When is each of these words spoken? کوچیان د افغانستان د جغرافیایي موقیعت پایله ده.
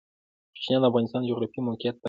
کوچیان 0.53 0.79
د 0.81 0.85
افغانستان 0.89 1.19
د 1.21 1.25
جغرافیایي 1.31 1.65
موقیعت 1.67 1.95
پایله 1.95 1.97
ده. 1.99 1.99